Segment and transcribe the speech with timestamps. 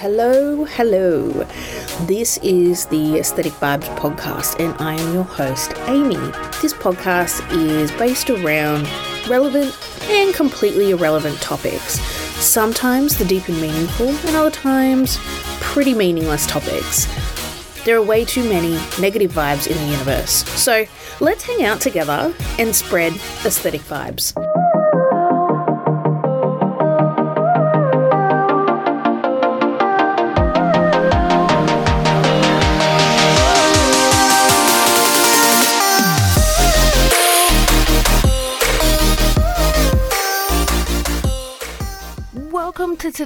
[0.00, 1.28] Hello, hello.
[2.06, 6.16] This is the Aesthetic Vibes podcast, and I am your host, Amy.
[6.62, 8.88] This podcast is based around
[9.28, 12.00] relevant and completely irrelevant topics.
[12.40, 15.18] Sometimes the deep and meaningful, and other times
[15.60, 17.04] pretty meaningless topics.
[17.84, 20.86] There are way too many negative vibes in the universe, so
[21.20, 23.12] let's hang out together and spread
[23.44, 24.32] aesthetic vibes.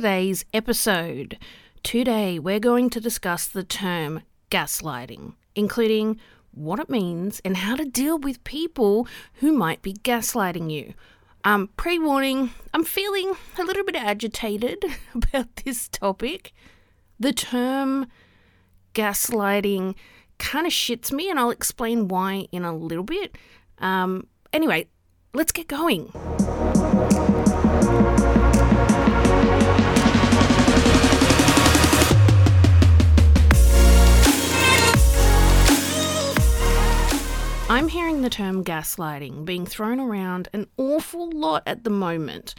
[0.05, 1.39] Today's episode.
[1.83, 7.87] Today, we're going to discuss the term gaslighting, including what it means and how to
[7.87, 10.93] deal with people who might be gaslighting you.
[11.43, 16.53] Um, pre warning, I'm feeling a little bit agitated about this topic.
[17.19, 18.09] The term
[18.93, 19.95] gaslighting
[20.39, 23.39] kind of shits me, and I'll explain why in a little bit.
[23.79, 24.87] Um, anyway,
[25.33, 26.13] let's get going.
[37.75, 42.55] I'm hearing the term gaslighting being thrown around an awful lot at the moment.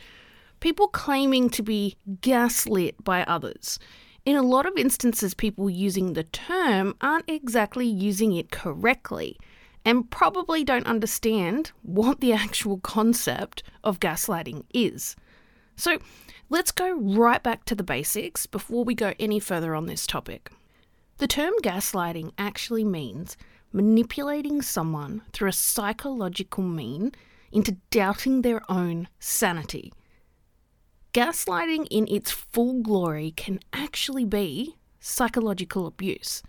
[0.60, 3.80] People claiming to be gaslit by others.
[4.26, 9.38] In a lot of instances, people using the term aren't exactly using it correctly
[9.86, 15.16] and probably don't understand what the actual concept of gaslighting is.
[15.78, 15.98] So
[16.50, 20.52] let's go right back to the basics before we go any further on this topic.
[21.20, 23.38] The term gaslighting actually means
[23.76, 27.12] manipulating someone through a psychological mean
[27.52, 29.92] into doubting their own sanity.
[31.14, 36.42] Gaslighting in its full glory can actually be psychological abuse.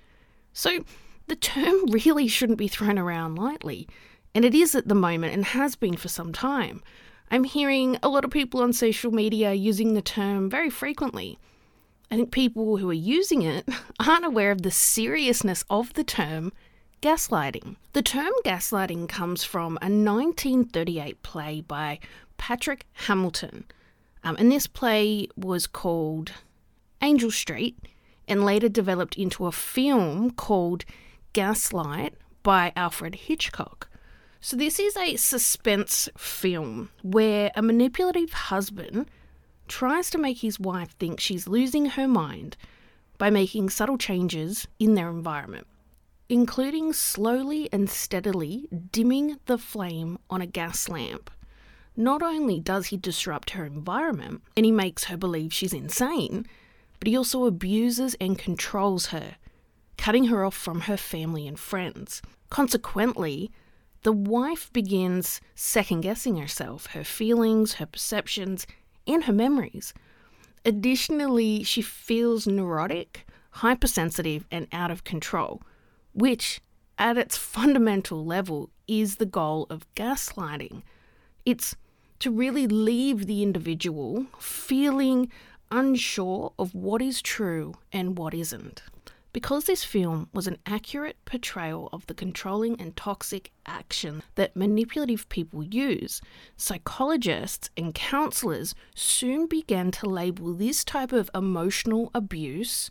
[0.53, 0.85] So,
[1.27, 3.89] the term really shouldn't be thrown around lightly,
[4.33, 6.81] and it is at the moment and has been for some time.
[7.29, 11.39] I'm hearing a lot of people on social media using the term very frequently.
[12.09, 16.53] I think people who are using it aren't aware of the seriousness of the term
[17.07, 17.77] Gaslighting.
[17.93, 22.01] The term gaslighting comes from a 1938 play by
[22.37, 23.65] Patrick Hamilton.
[24.25, 26.33] Um, and this play was called
[27.01, 27.79] Angel Street
[28.27, 30.85] and later developed into a film called
[31.33, 33.89] Gaslight by Alfred Hitchcock.
[34.41, 39.09] So, this is a suspense film where a manipulative husband
[39.69, 42.57] tries to make his wife think she's losing her mind
[43.17, 45.69] by making subtle changes in their environment
[46.29, 51.31] including slowly and steadily dimming the flame on a gas lamp.
[51.97, 56.47] Not only does he disrupt her environment and he makes her believe she's insane,
[56.99, 59.37] but he also abuses and controls her,
[59.97, 62.21] cutting her off from her family and friends.
[62.51, 63.51] Consequently,
[64.03, 68.67] the wife begins second guessing herself, her feelings, her perceptions,
[69.07, 69.95] and her memories.
[70.65, 75.63] Additionally, she feels neurotic, hypersensitive, and out of control
[76.17, 76.63] which,
[76.99, 80.83] at its fundamental level, is the goal of gaslighting.
[81.45, 81.77] It's
[82.21, 85.31] to really leave the individual feeling
[85.71, 88.83] unsure of what is true and what isn't.
[89.35, 95.29] Because this film was an accurate portrayal of the controlling and toxic action that manipulative
[95.29, 96.23] people use,
[96.57, 102.91] psychologists and counselors soon began to label this type of emotional abuse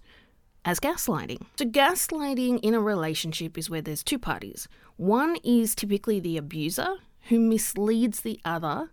[0.65, 1.43] as gaslighting.
[1.57, 4.67] So, gaslighting in a relationship is where there's two parties.
[4.97, 6.95] One is typically the abuser
[7.29, 8.91] who misleads the other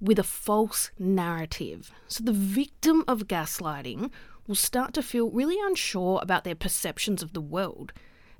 [0.00, 1.90] with a false narrative.
[2.06, 4.10] So, the victim of gaslighting
[4.46, 7.92] will start to feel really unsure about their perceptions of the world,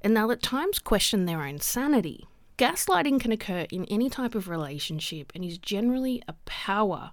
[0.03, 2.27] and they'll at times question their own sanity.
[2.59, 7.12] Gaslighting can occur in any type of relationship and is generally a power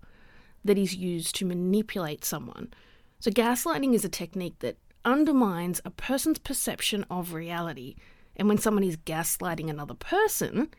[0.65, 2.73] that is used to manipulate someone.
[3.21, 7.95] So, gaslighting is a technique that undermines a person's perception of reality.
[8.35, 10.69] And when someone is gaslighting another person,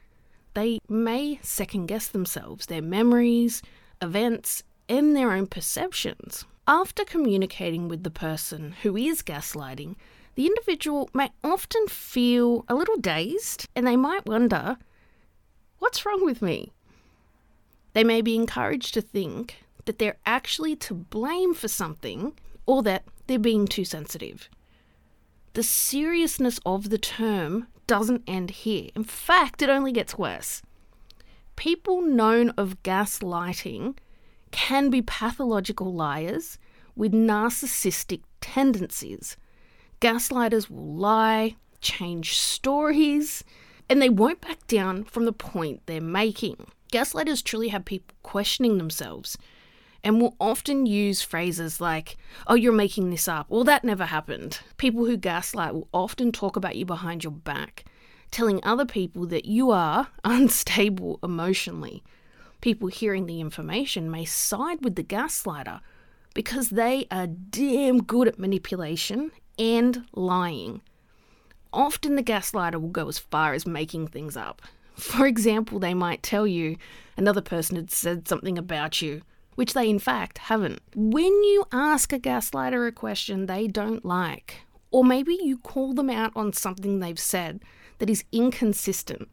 [0.54, 3.62] they may second guess themselves, their memories,
[4.00, 6.44] events, and their own perceptions.
[6.66, 9.96] After communicating with the person who is gaslighting,
[10.34, 14.76] the individual may often feel a little dazed and they might wonder,
[15.78, 16.72] what's wrong with me?
[17.92, 22.34] They may be encouraged to think that they're actually to blame for something
[22.66, 24.48] or that they're being too sensitive.
[25.52, 28.90] The seriousness of the term doesn't end here.
[28.94, 30.62] In fact, it only gets worse.
[31.56, 33.96] People known of gaslighting
[34.50, 36.58] can be pathological liars
[36.96, 39.36] with narcissistic tendencies.
[40.00, 43.44] Gaslighters will lie, change stories,
[43.88, 46.66] and they won't back down from the point they're making.
[46.92, 49.36] Gaslighters truly have people questioning themselves
[50.08, 52.16] and will often use phrases like,
[52.46, 54.60] oh, you're making this up, or that never happened.
[54.78, 57.84] People who gaslight will often talk about you behind your back,
[58.30, 62.02] telling other people that you are unstable emotionally.
[62.62, 65.80] People hearing the information may side with the gaslighter
[66.32, 70.80] because they are damn good at manipulation and lying.
[71.70, 74.62] Often the gaslighter will go as far as making things up.
[74.94, 76.78] For example, they might tell you
[77.18, 79.20] another person had said something about you,
[79.58, 80.80] which they in fact haven't.
[80.94, 84.62] When you ask a gaslighter a question they don't like,
[84.92, 87.64] or maybe you call them out on something they've said
[87.98, 89.28] that is inconsistent,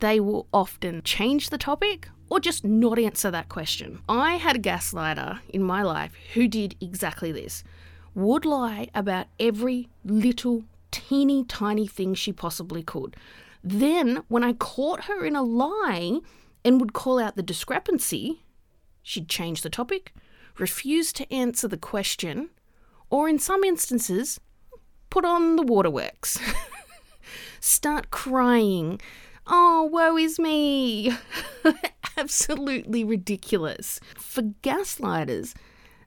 [0.00, 4.00] they will often change the topic or just not answer that question.
[4.06, 7.64] I had a gaslighter in my life who did exactly this
[8.14, 13.16] would lie about every little teeny tiny thing she possibly could.
[13.64, 16.20] Then, when I caught her in a lie
[16.66, 18.42] and would call out the discrepancy,
[19.08, 20.12] she'd change the topic,
[20.58, 22.50] refuse to answer the question,
[23.08, 24.38] or in some instances,
[25.08, 26.38] put on the waterworks.
[27.60, 29.00] Start crying.
[29.46, 31.16] Oh, woe is me.
[32.18, 33.98] Absolutely ridiculous.
[34.18, 35.54] For gaslighters,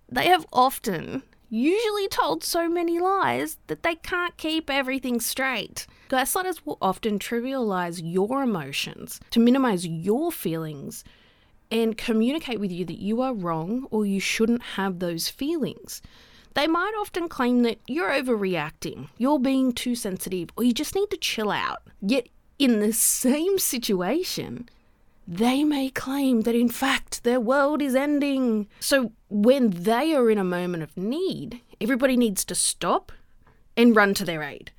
[0.07, 5.87] they have often usually told so many lies that they can't keep everything straight.
[6.07, 11.03] Gaslighters will often trivialize your emotions to minimize your feelings
[11.71, 16.01] and communicate with you that you are wrong or you shouldn't have those feelings.
[16.53, 21.09] They might often claim that you're overreacting, you're being too sensitive, or you just need
[21.11, 21.81] to chill out.
[22.01, 22.27] Yet,
[22.59, 24.67] in the same situation,
[25.25, 28.67] they may claim that in fact their world is ending.
[28.81, 33.13] So when they are in a moment of need, everybody needs to stop
[33.77, 34.71] and run to their aid.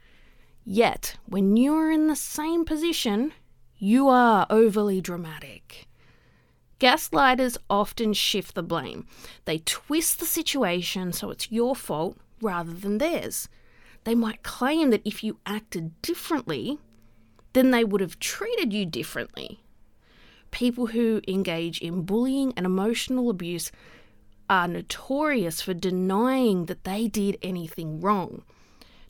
[0.65, 3.33] Yet, when you're in the same position,
[3.79, 5.89] you are overly dramatic.
[6.83, 9.07] Gaslighters often shift the blame.
[9.45, 13.49] They twist the situation so it's your fault rather than theirs.
[14.05, 16.79] They might claim that if you acted differently,
[17.53, 19.63] then they would have treated you differently
[20.53, 23.73] people who engage in bullying and emotional abuse
[24.49, 28.43] are notorious for denying that they did anything wrong.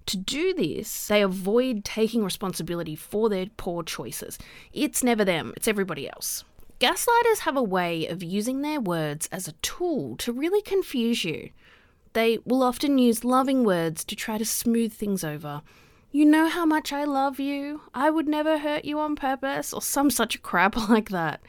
[0.06, 4.38] To do this, they avoid taking responsibility for their poor choices.
[4.72, 6.44] It's never them, it's everybody else.
[6.82, 11.50] Gaslighters have a way of using their words as a tool to really confuse you.
[12.12, 15.62] They will often use loving words to try to smooth things over,
[16.10, 17.82] you know how much I love you.
[17.94, 21.40] I would never hurt you on purpose, or some such crap like that.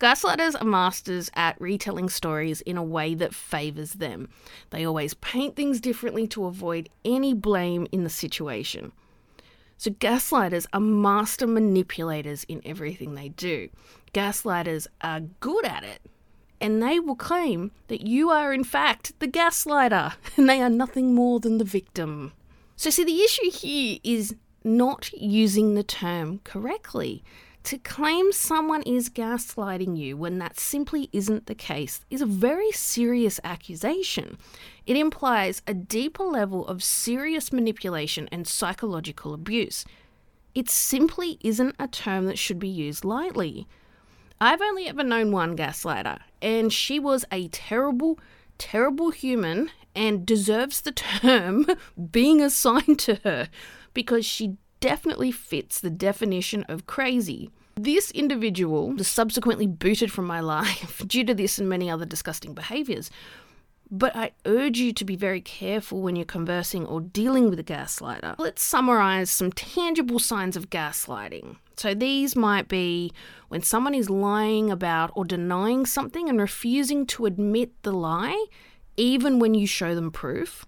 [0.00, 4.30] Gaslighters are masters at retelling stories in a way that favours them.
[4.70, 8.92] They always paint things differently to avoid any blame in the situation.
[9.76, 13.68] So, gaslighters are master manipulators in everything they do.
[14.14, 16.00] Gaslighters are uh, good at it,
[16.60, 21.14] and they will claim that you are, in fact, the gaslighter, and they are nothing
[21.14, 22.32] more than the victim.
[22.76, 27.22] So, see, the issue here is not using the term correctly.
[27.64, 32.70] To claim someone is gaslighting you when that simply isn't the case is a very
[32.72, 34.38] serious accusation.
[34.86, 39.84] It implies a deeper level of serious manipulation and psychological abuse.
[40.54, 43.66] It simply isn't a term that should be used lightly.
[44.40, 48.18] I've only ever known one gaslighter, and she was a terrible,
[48.58, 51.66] terrible human and deserves the term
[52.10, 53.48] being assigned to her
[53.92, 57.50] because she definitely fits the definition of crazy.
[57.76, 62.54] This individual was subsequently booted from my life due to this and many other disgusting
[62.54, 63.10] behaviours.
[63.90, 67.64] But I urge you to be very careful when you're conversing or dealing with a
[67.64, 68.34] gaslighter.
[68.38, 71.56] Let's summarise some tangible signs of gaslighting.
[71.76, 73.12] So these might be
[73.48, 78.46] when someone is lying about or denying something and refusing to admit the lie
[78.96, 80.64] even when you show them proof.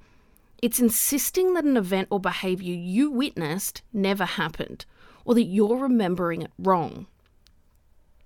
[0.63, 4.87] It's insisting that an event or behaviour you witnessed never happened,
[5.25, 7.07] or that you're remembering it wrong.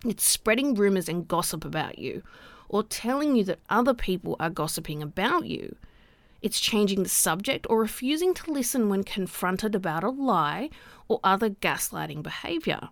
[0.06, 2.23] It's spreading rumours and gossip about you,
[2.70, 5.74] or telling you that other people are gossiping about you.
[6.40, 10.70] It's changing the subject or refusing to listen when confronted about a lie
[11.08, 12.88] or other gaslighting behaviour.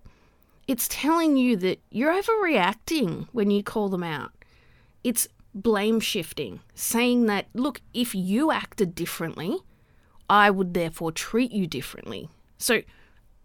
[0.67, 4.33] It's telling you that you're overreacting when you call them out.
[5.05, 9.59] It's blame shifting, saying that, look, if you acted differently,
[10.29, 12.29] I would therefore treat you differently.
[12.59, 12.83] So,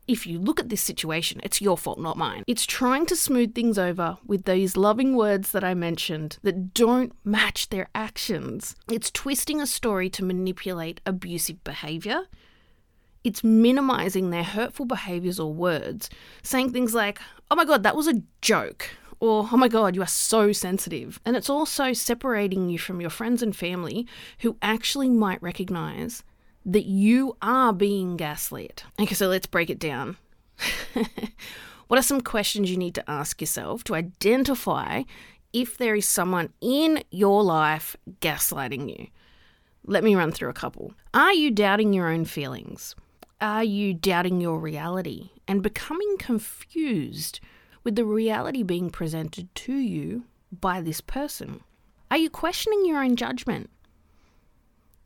[0.08, 2.44] if you look at this situation, it's your fault, not mine.
[2.48, 7.14] It's trying to smooth things over with these loving words that I mentioned that don't
[7.24, 8.76] match their actions.
[8.92, 12.24] It's twisting a story to manipulate abusive behavior.
[13.24, 16.10] It's minimizing their hurtful behaviors or words,
[16.42, 18.90] saying things like, oh my god, that was a joke,
[19.22, 21.22] or oh my god, you are so sensitive.
[21.24, 24.06] And it's also separating you from your friends and family
[24.40, 26.24] who actually might recognize
[26.66, 28.84] that you are being gaslit.
[29.00, 30.18] Okay, so let's break it down.
[31.88, 35.04] what are some questions you need to ask yourself to identify
[35.52, 39.08] if there is someone in your life gaslighting you?
[39.86, 40.94] Let me run through a couple.
[41.14, 42.96] Are you doubting your own feelings?
[43.42, 47.42] Are you doubting your reality and becoming confused
[47.84, 50.24] with the reality being presented to you
[50.62, 51.60] by this person?
[52.10, 53.70] Are you questioning your own judgment?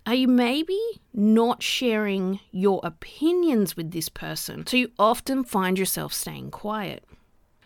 [0.07, 0.79] Are you maybe
[1.13, 4.65] not sharing your opinions with this person?
[4.65, 7.03] So you often find yourself staying quiet.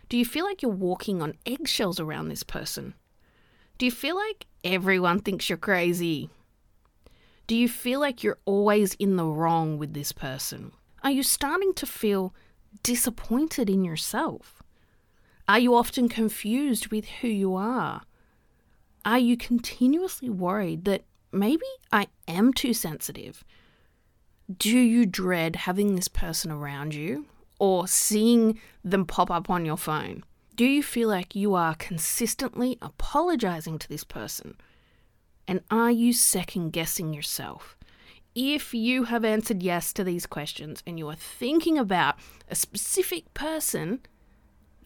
[0.10, 2.96] Do you feel like you're walking on eggshells around this person?
[3.78, 6.32] Do you feel like everyone thinks you're crazy?
[7.46, 10.72] Do you feel like you're always in the wrong with this person?
[11.04, 12.34] Are you starting to feel
[12.82, 14.64] disappointed in yourself?
[15.48, 18.02] Are you often confused with who you are?
[19.06, 23.44] Are you continuously worried that maybe I am too sensitive.
[24.58, 27.26] Do you dread having this person around you
[27.60, 30.24] or seeing them pop up on your phone?
[30.56, 34.56] Do you feel like you are consistently apologizing to this person?
[35.48, 37.78] And are you second guessing yourself?
[38.36, 42.16] If you have answered yes to these questions and you are thinking about
[42.50, 44.02] a specific person,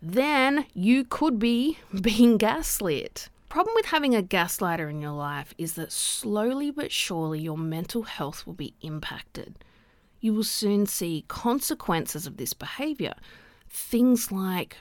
[0.02, 5.76] then you could be being gaslit problem with having a gaslighter in your life is
[5.76, 9.64] that slowly but surely your mental health will be impacted.
[10.20, 13.14] You will soon see consequences of this behavior.
[13.70, 14.76] Things like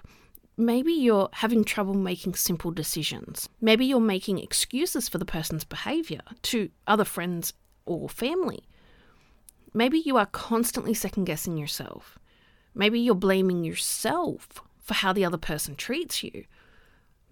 [0.56, 3.48] maybe you're having trouble making simple decisions.
[3.60, 7.52] Maybe you're making excuses for the person's behavior to other friends
[7.86, 8.64] or family.
[9.72, 12.18] Maybe you are constantly second guessing yourself.
[12.74, 14.48] Maybe you're blaming yourself
[14.80, 16.42] for how the other person treats you.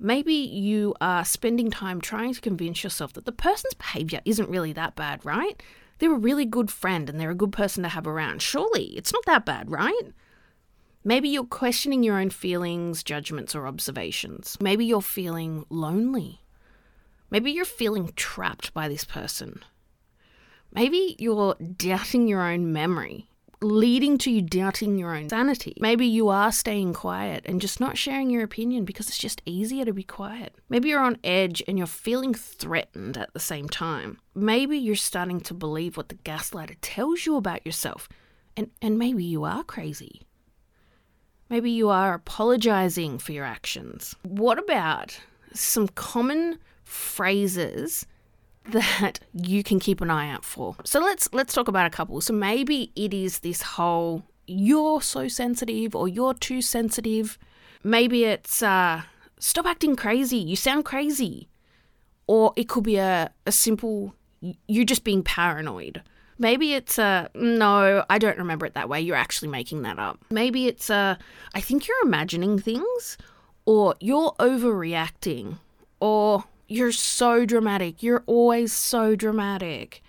[0.04, 4.72] Maybe you are spending time trying to convince yourself that the person's behavior isn't really
[4.72, 5.62] that bad, right?
[5.98, 8.42] They're a really good friend and they're a good person to have around.
[8.42, 10.12] Surely it's not that bad, right?
[11.04, 14.56] Maybe you're questioning your own feelings, judgments, or observations.
[14.60, 16.40] Maybe you're feeling lonely.
[17.30, 19.62] Maybe you're feeling trapped by this person.
[20.74, 23.28] Maybe you're doubting your own memory
[23.62, 25.74] leading to you doubting your own sanity.
[25.80, 29.84] Maybe you are staying quiet and just not sharing your opinion because it's just easier
[29.84, 30.54] to be quiet.
[30.68, 34.18] Maybe you're on edge and you're feeling threatened at the same time.
[34.34, 38.08] Maybe you're starting to believe what the gaslighter tells you about yourself.
[38.56, 40.22] And, and maybe you are crazy.
[41.48, 44.16] Maybe you are apologizing for your actions.
[44.22, 45.18] What about
[45.52, 48.06] some common phrases
[48.70, 50.76] that you can keep an eye out for.
[50.84, 52.20] So let's let's talk about a couple.
[52.20, 57.38] So maybe it is this whole you're so sensitive or you're too sensitive.
[57.82, 59.02] Maybe it's uh,
[59.38, 60.38] stop acting crazy.
[60.38, 61.48] You sound crazy.
[62.26, 64.14] Or it could be a, a simple
[64.66, 66.02] you're just being paranoid.
[66.38, 69.00] Maybe it's a no, I don't remember it that way.
[69.00, 70.18] You're actually making that up.
[70.30, 71.18] Maybe it's a
[71.54, 73.18] I think you're imagining things
[73.64, 75.58] or you're overreacting
[76.00, 78.02] or you're so dramatic.
[78.02, 80.02] You're always so dramatic.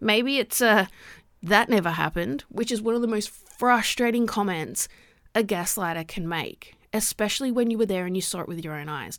[0.00, 0.88] Maybe it's a
[1.42, 4.88] that never happened, which is one of the most frustrating comments
[5.34, 8.74] a gaslighter can make, especially when you were there and you saw it with your
[8.74, 9.18] own eyes.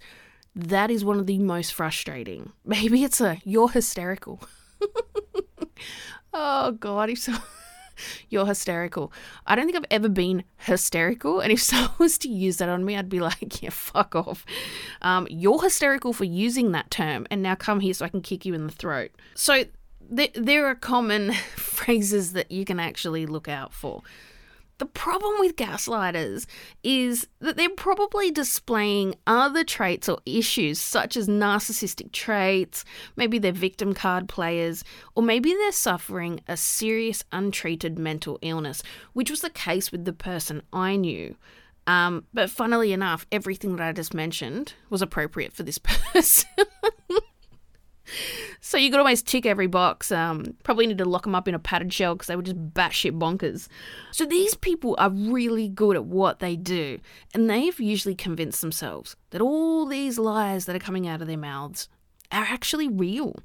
[0.56, 2.52] That is one of the most frustrating.
[2.66, 4.42] Maybe it's a you're hysterical.
[6.34, 7.34] oh god, if so
[8.30, 9.12] you're hysterical.
[9.46, 11.40] I don't think I've ever been hysterical.
[11.40, 14.46] And if someone was to use that on me, I'd be like, yeah, fuck off.
[15.02, 17.28] Um, you're hysterical for using that term.
[17.30, 19.12] And now come here so I can kick you in the throat.
[19.36, 19.66] So
[20.16, 24.04] th- there are common phrases that you can actually look out for.
[24.80, 26.46] The problem with gaslighters
[26.84, 33.52] is that they're probably displaying other traits or issues, such as narcissistic traits, maybe they're
[33.52, 34.84] victim card players,
[35.16, 40.14] or maybe they're suffering a serious untreated mental illness, which was the case with the
[40.14, 41.36] person I knew.
[41.88, 45.78] Um, but funnily enough, everything that I just mentioned was appropriate for this
[46.14, 46.50] person.
[48.62, 50.12] So you could always tick every box.
[50.12, 52.74] Um, probably need to lock them up in a padded shell because they were just
[52.74, 53.68] batshit bonkers.
[54.12, 57.00] So these people are really good at what they do,
[57.34, 61.38] and they've usually convinced themselves that all these lies that are coming out of their
[61.38, 61.90] mouths
[62.32, 63.36] are actually real.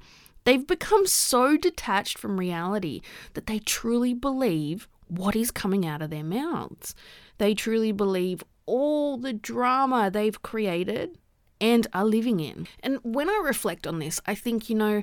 [0.45, 3.01] They've become so detached from reality
[3.33, 6.95] that they truly believe what is coming out of their mouths.
[7.37, 11.17] They truly believe all the drama they've created
[11.63, 12.67] and are living in.
[12.81, 15.01] And when I reflect on this, I think, you know,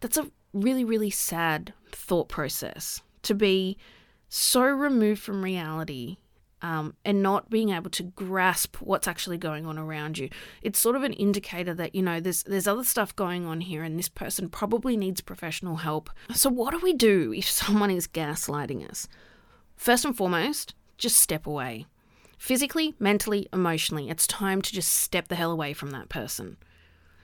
[0.00, 3.78] that's a really, really sad thought process to be
[4.28, 6.16] so removed from reality
[6.60, 10.28] um, and not being able to grasp what's actually going on around you.
[10.60, 13.84] It's sort of an indicator that you know there's there's other stuff going on here,
[13.84, 16.10] and this person probably needs professional help.
[16.34, 19.06] So what do we do if someone is gaslighting us?
[19.76, 21.86] First and foremost, just step away.
[22.42, 26.56] Physically, mentally, emotionally, it's time to just step the hell away from that person.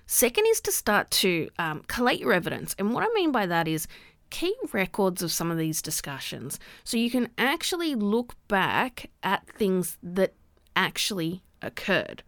[0.06, 2.72] Second is to start to um, collate your evidence.
[2.78, 3.88] And what I mean by that is
[4.30, 9.98] keep records of some of these discussions so you can actually look back at things
[10.04, 10.34] that
[10.76, 12.22] actually occurred.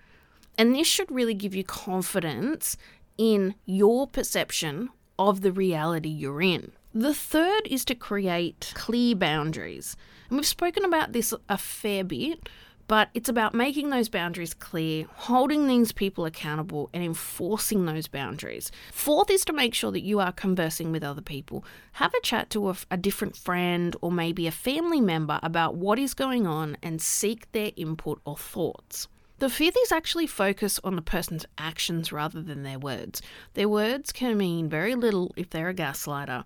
[0.59, 2.77] And this should really give you confidence
[3.17, 6.73] in your perception of the reality you're in.
[6.93, 9.97] The third is to create clear boundaries.
[10.29, 12.49] And we've spoken about this a fair bit,
[12.91, 18.73] but it's about making those boundaries clear, holding these people accountable, and enforcing those boundaries.
[18.91, 21.65] Fourth is to make sure that you are conversing with other people.
[21.93, 26.01] Have a chat to a, a different friend or maybe a family member about what
[26.01, 29.07] is going on and seek their input or thoughts.
[29.39, 33.23] The fifth is actually focus on the person's actions rather than their words.
[33.55, 36.43] Their words can mean very little if they're a gaslighter,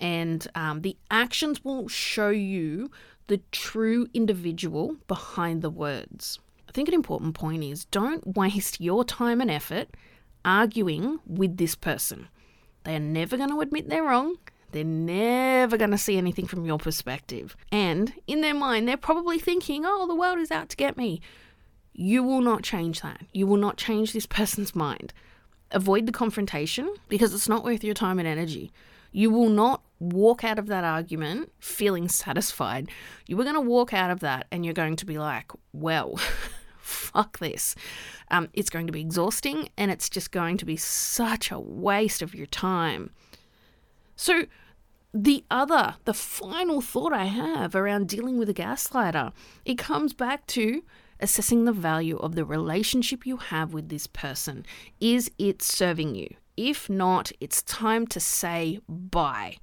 [0.00, 2.90] and um, the actions will show you
[3.26, 6.38] the true individual behind the words.
[6.68, 9.88] I think an important point is don't waste your time and effort
[10.44, 12.28] arguing with this person.
[12.84, 14.36] They are never going to admit they're wrong.
[14.72, 17.56] They're never going to see anything from your perspective.
[17.70, 21.20] And in their mind, they're probably thinking, oh, the world is out to get me.
[21.92, 23.20] You will not change that.
[23.32, 25.12] You will not change this person's mind.
[25.70, 28.72] Avoid the confrontation because it's not worth your time and energy.
[29.16, 32.90] You will not walk out of that argument feeling satisfied.
[33.28, 36.18] You were going to walk out of that and you're going to be like, well,
[36.78, 37.76] fuck this.
[38.32, 42.22] Um, it's going to be exhausting and it's just going to be such a waste
[42.22, 43.10] of your time.
[44.16, 44.46] So,
[45.16, 49.32] the other, the final thought I have around dealing with a gaslighter,
[49.64, 50.82] it comes back to
[51.20, 54.66] assessing the value of the relationship you have with this person.
[55.00, 56.34] Is it serving you?
[56.56, 59.56] If not, it's time to say bye.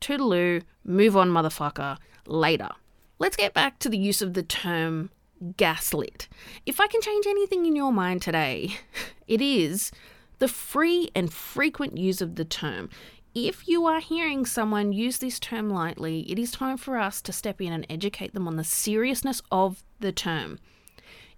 [0.00, 2.70] Toodaloo, move on, motherfucker, later.
[3.18, 5.10] Let's get back to the use of the term
[5.56, 6.28] gaslit.
[6.66, 8.76] If I can change anything in your mind today,
[9.26, 9.90] it is
[10.38, 12.90] the free and frequent use of the term.
[13.34, 17.32] If you are hearing someone use this term lightly, it is time for us to
[17.32, 20.58] step in and educate them on the seriousness of the term.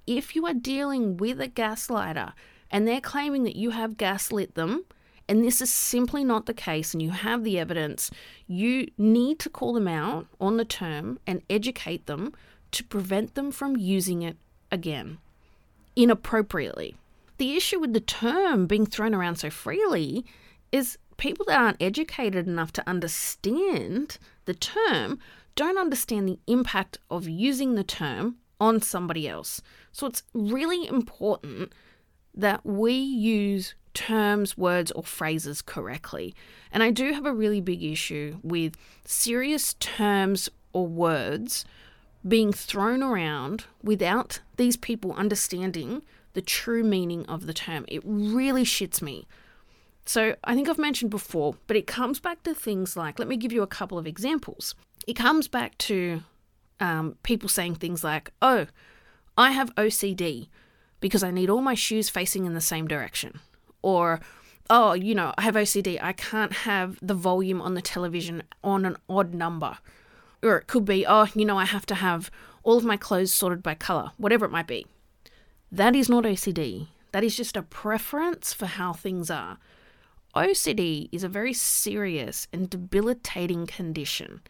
[0.07, 2.33] If you are dealing with a gaslighter
[2.71, 4.85] and they're claiming that you have gaslit them,
[5.31, 8.11] and this is simply not the case, and you have the evidence,
[8.49, 12.35] you need to call them out on the term and educate them
[12.73, 14.37] to prevent them from using it
[14.73, 15.19] again
[15.95, 16.97] inappropriately.
[17.39, 20.27] The issue with the term being thrown around so freely
[20.73, 25.21] is people that aren't educated enough to understand the term
[25.55, 29.63] don't understand the impact of using the term on somebody else.
[29.93, 31.73] So it's really important
[32.35, 36.35] that we use terms, words, or phrases correctly.
[36.73, 41.65] And I do have a really big issue with serious terms or words
[42.27, 46.03] being thrown around without these people understanding
[46.35, 47.85] the true meaning of the term.
[47.89, 49.27] It really shits me.
[50.05, 53.37] So I think I've mentioned before, but it comes back to things like let me
[53.37, 54.75] give you a couple of examples.
[55.07, 56.23] It comes back to
[56.79, 58.67] um, people saying things like, oh,
[59.37, 60.49] I have OCD
[61.01, 63.41] because I need all my shoes facing in the same direction
[63.83, 64.21] or
[64.71, 65.99] oh, you know, I have OCD.
[66.01, 69.79] I can't have the volume on the television on an odd number.
[70.43, 72.31] Or it could be, oh, you know, I have to have
[72.63, 74.87] all of my clothes sorted by color, whatever it might be.
[75.73, 76.87] That is not OCD.
[77.13, 79.59] That is just a preference for how things are.
[80.37, 84.41] OCD is a very serious and debilitating condition,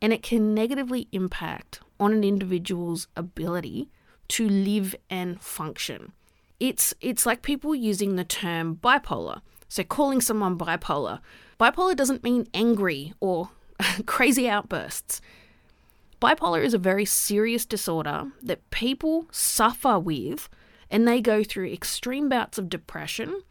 [0.00, 3.90] and it can negatively impact on an individual's ability
[4.28, 6.12] to live and function
[6.60, 9.40] it's it's like people using the term bipolar.
[9.68, 11.20] So calling someone bipolar.
[11.60, 13.50] Bipolar doesn't mean angry or
[14.06, 15.20] crazy outbursts.
[16.20, 20.48] Bipolar is a very serious disorder that people suffer with
[20.90, 23.42] and they go through extreme bouts of depression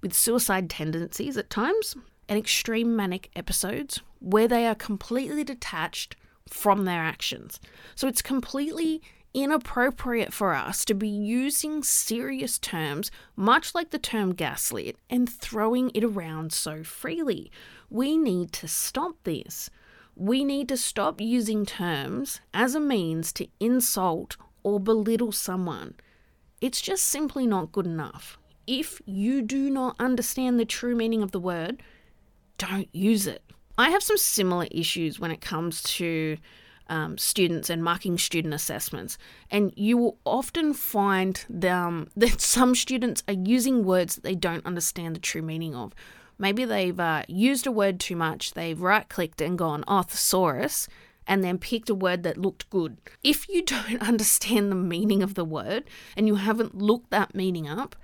[0.00, 1.96] with suicide tendencies at times
[2.28, 6.16] and extreme manic episodes where they are completely detached
[6.48, 7.60] from their actions.
[7.94, 9.02] So it's completely
[9.34, 15.90] inappropriate for us to be using serious terms, much like the term gaslit, and throwing
[15.92, 17.50] it around so freely.
[17.90, 19.68] We need to stop this.
[20.16, 25.94] We need to stop using terms as a means to insult or belittle someone.
[26.60, 28.38] It's just simply not good enough.
[28.66, 31.82] If you do not understand the true meaning of the word,
[32.56, 33.42] don't use it.
[33.76, 36.38] I have some similar issues when it comes to
[36.88, 39.18] um, students and marking student assessments.
[39.50, 44.66] And you will often find them, that some students are using words that they don't
[44.66, 45.94] understand the true meaning of.
[46.38, 50.88] Maybe they've uh, used a word too much, they've right clicked and gone, oh, thesaurus,
[51.26, 52.98] and then picked a word that looked good.
[53.22, 55.84] If you don't understand the meaning of the word
[56.16, 57.96] and you haven't looked that meaning up,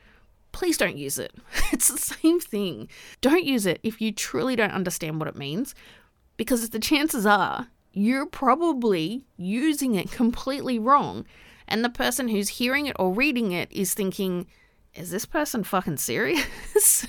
[0.53, 1.33] please don't use it.
[1.73, 2.89] It's the same thing.
[3.21, 5.75] Don't use it if you truly don't understand what it means,
[6.37, 11.27] because the chances are you're probably using it completely wrong.
[11.67, 14.47] And the person who's hearing it or reading it is thinking,
[14.95, 17.07] is this person fucking serious?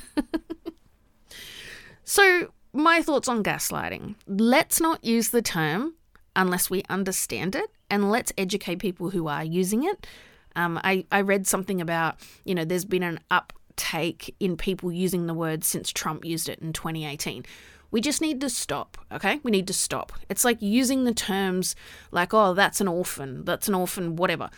[2.03, 4.15] so, my thoughts on gaslighting.
[4.27, 5.95] Let's not use the term
[6.35, 10.07] unless we understand it, and let's educate people who are using it.
[10.55, 12.15] Um, I, I read something about,
[12.45, 16.59] you know, there's been an uptake in people using the word since Trump used it
[16.59, 17.45] in 2018.
[17.91, 19.39] We just need to stop, okay?
[19.43, 20.13] We need to stop.
[20.30, 21.75] It's like using the terms
[22.12, 24.49] like, oh, that's an orphan, that's an orphan, whatever.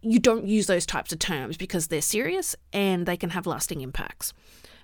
[0.00, 3.80] You don't use those types of terms because they're serious and they can have lasting
[3.80, 4.32] impacts.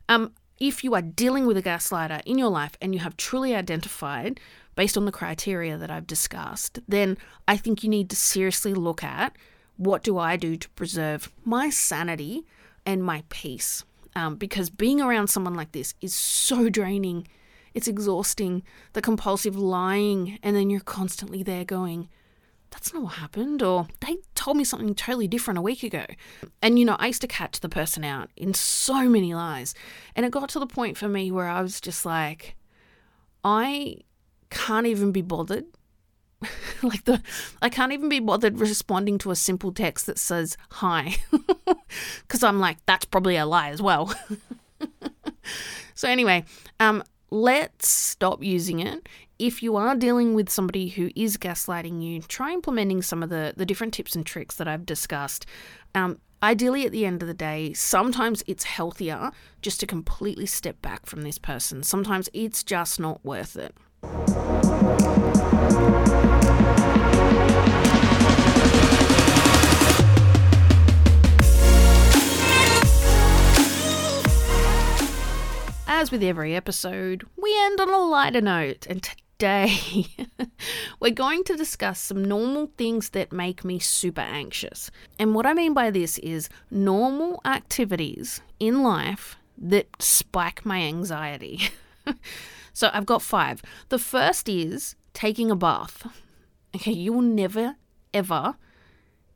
[0.08, 3.54] Um, if you are dealing with a gaslighter in your life and you have truly
[3.54, 4.40] identified
[4.74, 9.02] based on the criteria that I've discussed, then I think you need to seriously look
[9.04, 9.36] at
[9.76, 12.44] what do I do to preserve my sanity
[12.84, 13.84] and my peace.
[14.16, 17.28] Um, because being around someone like this is so draining
[17.78, 22.08] it's exhausting, the compulsive lying, and then you're constantly there going,
[22.70, 26.04] that's not what happened, or they told me something totally different a week ago.
[26.60, 29.76] And you know, I used to catch the person out in so many lies.
[30.16, 32.56] And it got to the point for me where I was just like,
[33.44, 33.98] I
[34.50, 35.66] can't even be bothered.
[36.82, 37.22] like the
[37.62, 41.16] I can't even be bothered responding to a simple text that says hi.
[42.28, 44.12] Cuz I'm like that's probably a lie as well.
[45.94, 46.44] so anyway,
[46.80, 49.08] um let's stop using it.
[49.38, 53.54] If you are dealing with somebody who is gaslighting you, try implementing some of the,
[53.56, 55.46] the different tips and tricks that I've discussed.
[55.94, 59.30] Um, ideally, at the end of the day, sometimes it's healthier
[59.62, 61.82] just to completely step back from this person.
[61.82, 63.74] Sometimes it's just not worth it.
[75.98, 80.06] As with every episode, we end on a lighter note, and today
[81.00, 84.92] we're going to discuss some normal things that make me super anxious.
[85.18, 91.70] And what I mean by this is normal activities in life that spike my anxiety.
[92.72, 93.60] so I've got five.
[93.88, 96.06] The first is taking a bath.
[96.76, 97.74] Okay, you will never,
[98.14, 98.54] ever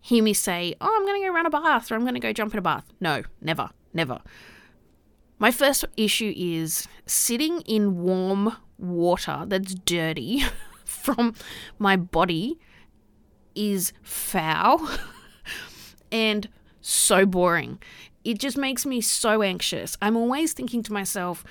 [0.01, 2.20] hear me say, Oh, I'm going to go run a bath or I'm going to
[2.20, 2.85] go jump in a bath.
[3.01, 4.20] No, never, never.
[5.42, 10.44] My first issue is sitting in warm water that's dirty
[10.85, 11.35] from
[11.81, 12.61] my body
[13.57, 14.88] is foul
[16.12, 16.48] and
[16.81, 17.83] so boring.
[18.22, 19.96] It just makes me so anxious.
[20.00, 21.42] I'm always thinking to myself,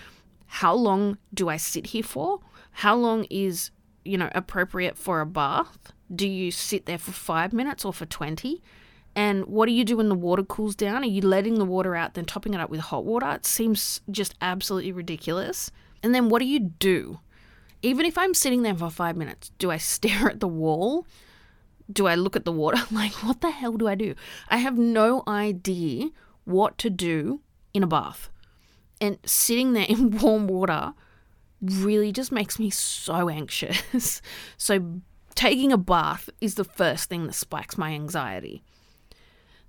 [0.45, 2.39] how long do I sit here for?
[2.71, 3.71] How long is,
[4.05, 5.91] you know, appropriate for a bath?
[6.15, 8.61] Do you sit there for 5 minutes or for 20?
[9.15, 11.03] And what do you do when the water cools down?
[11.03, 13.29] Are you letting the water out, then topping it up with hot water?
[13.31, 15.71] It seems just absolutely ridiculous.
[16.01, 17.19] And then what do you do?
[17.81, 21.05] Even if I'm sitting there for five minutes, do I stare at the wall?
[21.91, 22.81] Do I look at the water?
[22.91, 24.15] Like, what the hell do I do?
[24.49, 26.09] I have no idea
[26.45, 27.41] what to do
[27.73, 28.29] in a bath.
[29.01, 30.93] And sitting there in warm water
[31.61, 34.21] really just makes me so anxious.
[34.57, 35.01] so,
[35.35, 38.63] taking a bath is the first thing that spikes my anxiety.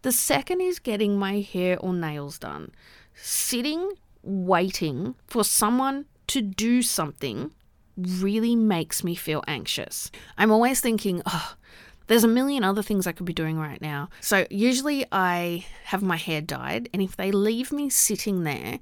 [0.03, 2.73] The second is getting my hair or nails done.
[3.15, 7.53] Sitting, waiting for someone to do something
[7.97, 10.11] really makes me feel anxious.
[10.37, 11.55] I'm always thinking, oh,
[12.07, 14.09] there's a million other things I could be doing right now.
[14.21, 18.81] So usually I have my hair dyed, and if they leave me sitting there,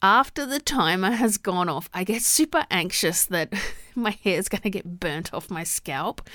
[0.00, 3.52] after the timer has gone off, I get super anxious that
[3.94, 6.28] my hair is going to get burnt off my scalp.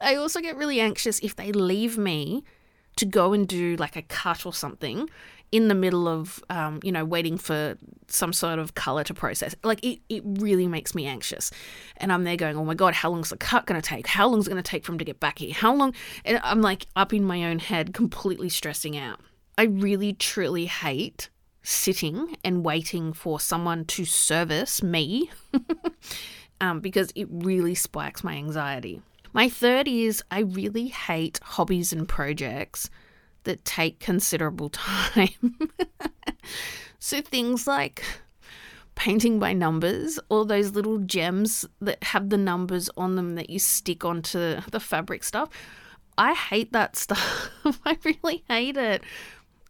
[0.00, 2.44] I also get really anxious if they leave me
[2.96, 5.08] to go and do like a cut or something
[5.50, 7.76] in the middle of um, you know waiting for
[8.08, 9.54] some sort of color to process.
[9.62, 11.50] Like it, it really makes me anxious.
[11.98, 14.06] And i'm there going oh my god how long's the cut going to take?
[14.06, 15.52] How long's it going to take for him to get back here?
[15.52, 19.20] How long and i'm like up in my own head completely stressing out.
[19.58, 21.28] I really truly hate
[21.62, 25.30] sitting and waiting for someone to service me
[26.60, 29.00] um, because it really spikes my anxiety.
[29.32, 32.90] My third is I really hate hobbies and projects
[33.44, 35.58] that take considerable time.
[36.98, 38.04] so things like
[38.94, 43.58] painting by numbers, all those little gems that have the numbers on them that you
[43.58, 45.48] stick onto the fabric stuff.
[46.18, 47.50] I hate that stuff.
[47.84, 49.02] I really hate it.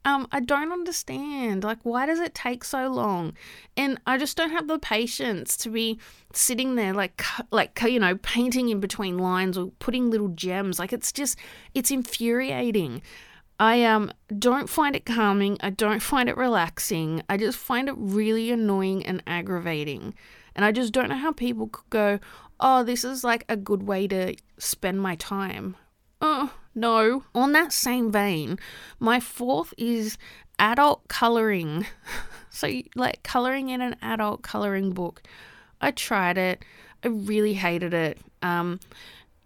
[0.04, 1.62] Um, I don't understand.
[1.62, 3.34] Like, why does it take so long?
[3.76, 5.98] And I just don't have the patience to be
[6.32, 10.78] sitting there, like, like you know, painting in between lines or putting little gems.
[10.78, 11.38] Like, it's just,
[11.74, 13.02] it's infuriating.
[13.60, 15.56] I um don't find it calming.
[15.60, 17.22] I don't find it relaxing.
[17.28, 20.14] I just find it really annoying and aggravating.
[20.56, 22.18] And I just don't know how people could go,
[22.58, 25.76] "Oh, this is like a good way to spend my time."
[26.20, 27.24] Oh, no.
[27.34, 28.58] On that same vein,
[28.98, 30.18] my fourth is
[30.58, 31.86] adult coloring.
[32.50, 35.22] so like coloring in an adult coloring book.
[35.80, 36.64] I tried it.
[37.04, 38.18] I really hated it.
[38.42, 38.80] Um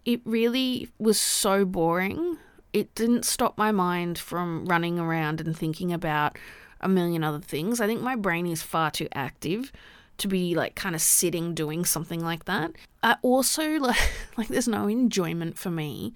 [0.05, 2.37] it really was so boring
[2.73, 6.37] it didn't stop my mind from running around and thinking about
[6.79, 7.81] a million other things.
[7.81, 9.71] I think my brain is far too active
[10.19, 12.71] to be like kind of sitting doing something like that.
[13.01, 13.97] I also like
[14.37, 16.13] like there's no enjoyment for me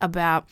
[0.00, 0.48] about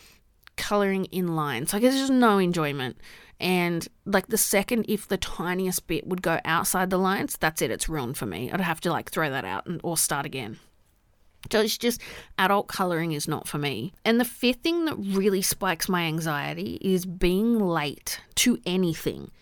[0.57, 1.72] coloring in lines.
[1.72, 2.96] Like there's just no enjoyment.
[3.40, 7.70] And like the second if the tiniest bit would go outside the lines, that's it,
[7.70, 8.50] it's ruined for me.
[8.52, 10.59] I'd have to like throw that out and or start again.
[11.50, 12.00] So it's just
[12.38, 13.92] adult colouring is not for me.
[14.05, 19.33] And the fifth thing that really spikes my anxiety is being late to anything.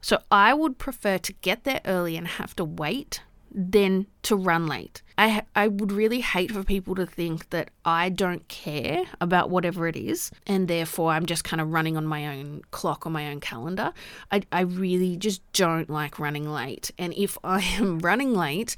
[0.00, 4.66] So I would prefer to get there early and have to wait than to run
[4.66, 5.00] late.
[5.16, 9.86] I I would really hate for people to think that I don't care about whatever
[9.86, 13.28] it is and therefore I'm just kind of running on my own clock or my
[13.30, 13.92] own calendar.
[14.30, 16.90] I I really just don't like running late.
[16.98, 18.76] And if I am running late,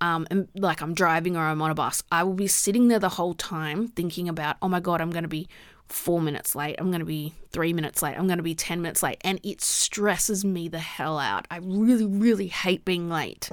[0.00, 2.98] um, and like I'm driving or I'm on a bus, I will be sitting there
[2.98, 5.48] the whole time thinking about, oh my God, I'm going to be
[5.86, 6.74] four minutes late.
[6.78, 8.18] I'm going to be three minutes late.
[8.18, 9.18] I'm going to be 10 minutes late.
[9.22, 11.46] And it stresses me the hell out.
[11.50, 13.48] I really, really hate being late.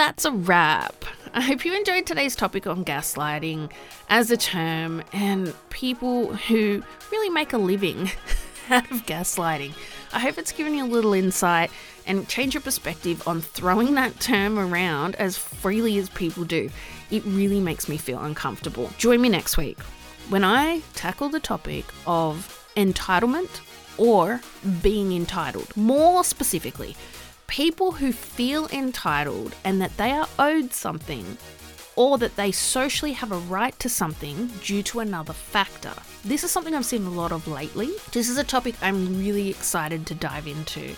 [0.00, 1.04] That's a wrap.
[1.34, 3.70] I hope you enjoyed today's topic on gaslighting
[4.08, 6.82] as a term and people who
[7.12, 8.10] really make a living
[8.70, 9.74] out of gaslighting.
[10.14, 11.70] I hope it's given you a little insight
[12.06, 16.70] and change your perspective on throwing that term around as freely as people do.
[17.10, 18.90] It really makes me feel uncomfortable.
[18.96, 19.78] Join me next week
[20.30, 23.60] when I tackle the topic of entitlement
[23.98, 24.40] or
[24.80, 25.76] being entitled.
[25.76, 26.96] More specifically,
[27.50, 31.36] people who feel entitled and that they are owed something
[31.96, 35.92] or that they socially have a right to something due to another factor.
[36.24, 37.90] This is something I've seen a lot of lately.
[38.12, 40.94] This is a topic I'm really excited to dive into.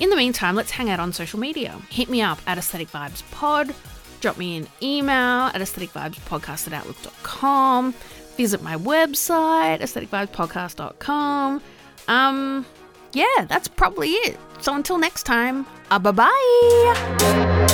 [0.00, 1.80] In the meantime, let's hang out on social media.
[1.88, 3.72] Hit me up at Aesthetic Vibes Pod,
[4.20, 7.94] drop me an email at aestheticvibespodcast at outlook.com,
[8.36, 11.62] visit my website, aestheticvibespodcast.com.
[12.08, 12.66] Um,
[13.12, 14.36] yeah, that's probably it.
[14.60, 17.71] So until next time, Ah, bye-bye!